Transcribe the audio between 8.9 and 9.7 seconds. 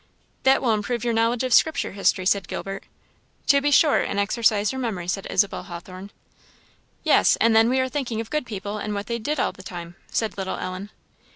what they did all the